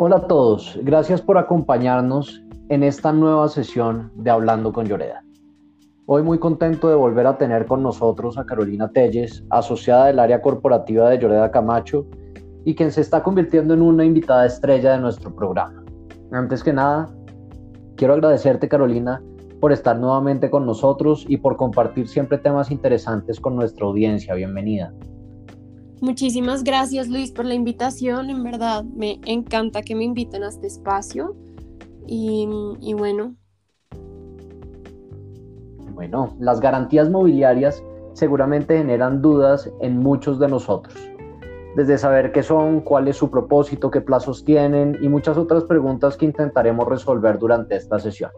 [0.00, 5.24] Hola a todos, gracias por acompañarnos en esta nueva sesión de Hablando con Lloreda.
[6.06, 10.40] Hoy muy contento de volver a tener con nosotros a Carolina Telles, asociada del área
[10.40, 12.06] corporativa de Lloreda Camacho
[12.64, 15.82] y quien se está convirtiendo en una invitada estrella de nuestro programa.
[16.30, 17.08] Antes que nada,
[17.96, 19.20] quiero agradecerte Carolina
[19.60, 24.34] por estar nuevamente con nosotros y por compartir siempre temas interesantes con nuestra audiencia.
[24.34, 24.94] Bienvenida.
[26.00, 30.68] Muchísimas gracias Luis por la invitación, en verdad me encanta que me inviten a este
[30.68, 31.34] espacio
[32.06, 32.46] y,
[32.96, 33.34] bueno.
[35.94, 40.94] Bueno, las garantías mobiliarias seguramente generan dudas en muchos de nosotros,
[41.76, 46.16] desde saber qué son, cuál es su propósito, qué plazos tienen y muchas otras preguntas
[46.16, 48.30] que intentaremos resolver durante esta sesión.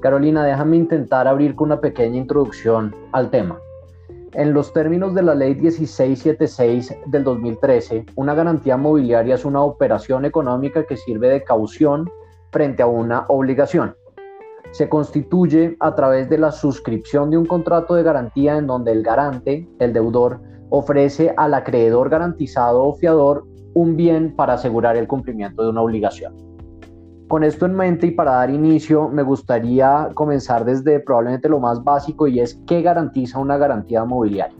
[0.00, 3.58] Carolina, déjame intentar abrir con una pequeña introducción al tema.
[4.34, 10.24] En los términos de la Ley 1676 del 2013, una garantía mobiliaria es una operación
[10.24, 12.08] económica que sirve de caución
[12.52, 13.96] frente a una obligación.
[14.70, 19.02] Se constituye a través de la suscripción de un contrato de garantía en donde el
[19.02, 25.64] garante, el deudor, ofrece al acreedor garantizado o fiador un bien para asegurar el cumplimiento
[25.64, 26.49] de una obligación.
[27.30, 31.84] Con esto en mente y para dar inicio, me gustaría comenzar desde probablemente lo más
[31.84, 34.58] básico y es qué garantiza una garantía mobiliaria.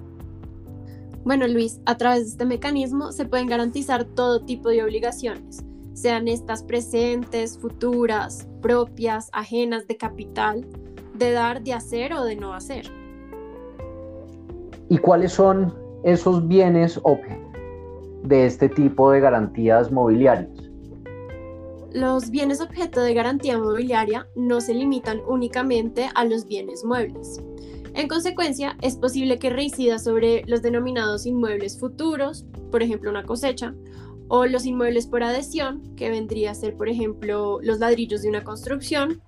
[1.24, 6.28] Bueno, Luis, a través de este mecanismo se pueden garantizar todo tipo de obligaciones, sean
[6.28, 10.64] estas presentes, futuras, propias, ajenas de capital,
[11.18, 12.84] de dar, de hacer o de no hacer.
[14.88, 17.00] ¿Y cuáles son esos bienes
[18.22, 20.59] de este tipo de garantías mobiliarias?
[21.92, 27.40] Los bienes objeto de garantía mobiliaria no se limitan únicamente a los bienes muebles.
[27.94, 33.74] En consecuencia, es posible que reincida sobre los denominados inmuebles futuros, por ejemplo una cosecha,
[34.28, 38.44] o los inmuebles por adhesión, que vendría a ser, por ejemplo, los ladrillos de una
[38.44, 39.20] construcción,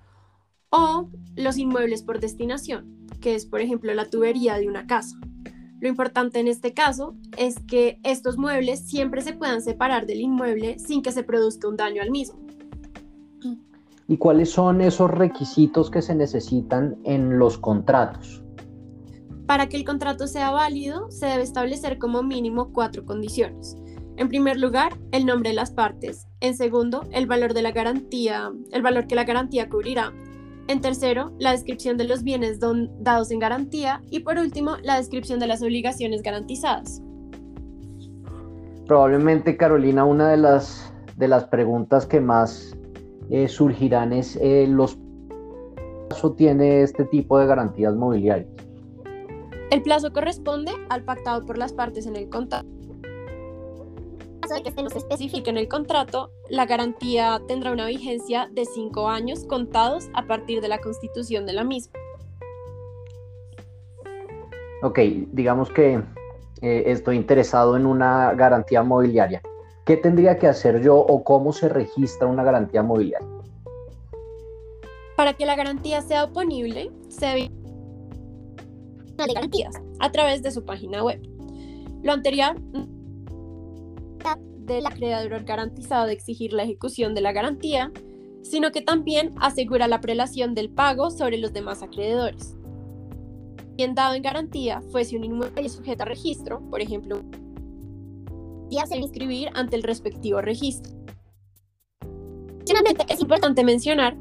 [0.69, 5.17] o los inmuebles por destinación, que es, por ejemplo, la tubería de una casa.
[5.81, 10.79] Lo importante en este caso es que estos muebles siempre se puedan separar del inmueble
[10.79, 12.42] sin que se produzca un daño al mismo
[14.07, 18.43] y cuáles son esos requisitos que se necesitan en los contratos.
[19.45, 23.75] Para que el contrato sea válido, se debe establecer como mínimo cuatro condiciones.
[24.15, 26.27] En primer lugar, el nombre de las partes.
[26.39, 30.13] En segundo, el valor de la garantía, el valor que la garantía cubrirá.
[30.67, 32.59] En tercero, la descripción de los bienes
[32.99, 34.01] dados en garantía.
[34.09, 37.01] Y por último, la descripción de las obligaciones garantizadas.
[38.85, 42.77] Probablemente, Carolina, una de las, de las preguntas que más
[43.29, 44.97] eh, surgirán es eh, los
[46.09, 48.47] plazo tiene este tipo de garantías mobiliarias.
[49.71, 52.67] El plazo corresponde al pactado por las partes en el contrato.
[54.55, 59.09] En que se nos especifique en el contrato, la garantía tendrá una vigencia de cinco
[59.09, 61.93] años contados a partir de la constitución de la misma.
[64.83, 64.99] Ok,
[65.31, 66.03] digamos que
[66.61, 69.41] eh, estoy interesado en una garantía mobiliaria.
[69.85, 73.27] ¿Qué tendría que hacer yo o cómo se registra una garantía mobiliaria?
[75.17, 77.51] Para que la garantía sea oponible, se debe
[79.17, 81.21] de garantías a través de su página web.
[82.01, 82.55] Lo anterior
[84.59, 87.91] del acreedor garantizado de exigir la ejecución de la garantía,
[88.41, 92.55] sino que también asegura la prelación del pago sobre los demás acreedores.
[93.75, 97.21] Bien dado en garantía fuese un inmueble sujeto a registro, por ejemplo,
[98.73, 100.91] y hacer inscribir ante el respectivo registro.
[102.65, 104.15] Finalmente, es importante mencionar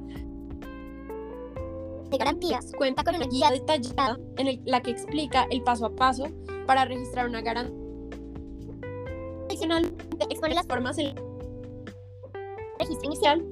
[2.11, 6.27] de garantías cuenta con una guía detallada en la que explica el paso a paso
[6.67, 7.79] para registrar una garantía.
[9.47, 11.15] Adicionalmente, expone las formas en
[12.79, 13.45] registro inicial,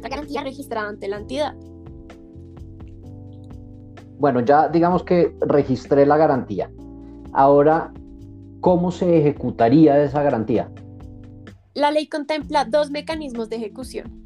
[0.00, 1.54] la garantía registrada ante la entidad.
[4.18, 6.70] Bueno, ya digamos que registré la garantía.
[7.32, 7.92] Ahora
[8.62, 10.70] ¿cómo se ejecutaría esa garantía?
[11.74, 14.22] La ley contempla dos mecanismos de ejecución.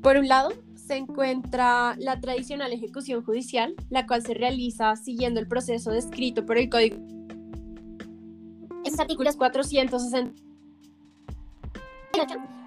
[0.00, 5.48] Por un lado, se encuentra la tradicional ejecución judicial, la cual se realiza siguiendo el
[5.48, 6.96] proceso descrito por el Código.
[8.84, 10.40] Esos artículos 460.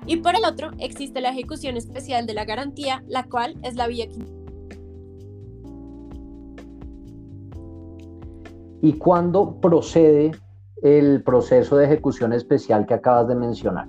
[0.05, 3.87] Y por el otro, existe la ejecución especial de la garantía, la cual es la
[3.87, 4.07] vía
[8.81, 10.31] ¿Y cuándo procede
[10.83, 13.87] el proceso de ejecución especial que acabas de mencionar?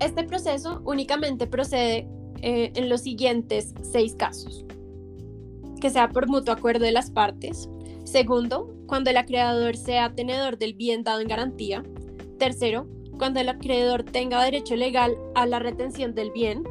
[0.00, 2.08] Este proceso únicamente procede
[2.40, 4.64] eh, en los siguientes seis casos.
[5.80, 7.68] Que sea por mutuo acuerdo de las partes.
[8.04, 11.84] Segundo, cuando el acreedor sea tenedor del bien dado en garantía.
[12.38, 12.86] Tercero,
[13.18, 16.64] cuando el acreedor tenga derecho legal a la retención del bien.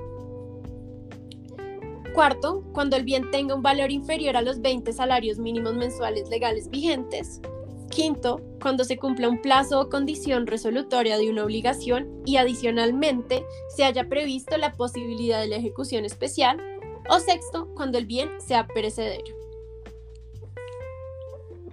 [2.13, 6.69] Cuarto, cuando el bien tenga un valor inferior a los 20 salarios mínimos mensuales legales
[6.69, 7.41] vigentes.
[7.91, 13.45] Quinto, cuando se cumpla un plazo o condición resolutoria de una obligación y adicionalmente
[13.75, 16.57] se haya previsto la posibilidad de la ejecución especial.
[17.09, 19.35] O sexto, cuando el bien sea perecedero.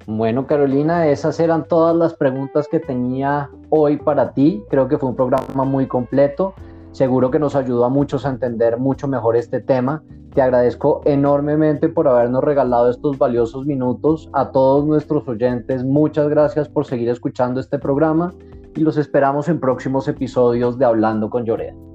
[0.07, 4.65] Bueno, Carolina, esas eran todas las preguntas que tenía hoy para ti.
[4.71, 6.55] Creo que fue un programa muy completo.
[6.91, 10.03] Seguro que nos ayudó a muchos a entender mucho mejor este tema.
[10.35, 14.29] Te agradezco enormemente por habernos regalado estos valiosos minutos.
[14.33, 18.35] A todos nuestros oyentes, muchas gracias por seguir escuchando este programa
[18.77, 21.88] y los esperamos en próximos episodios de Hablando con Lloreda.